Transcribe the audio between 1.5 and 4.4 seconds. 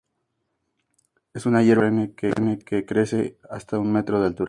hierba perenne que crece hasta un metro de altura.